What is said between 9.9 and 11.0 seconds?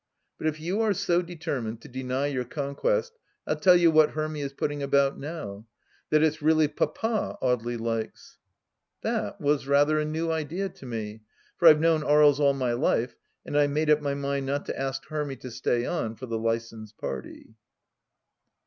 a new idea to